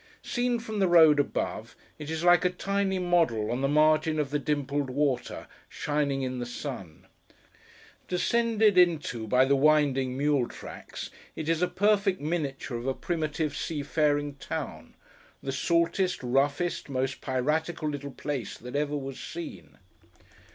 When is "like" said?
2.23-2.43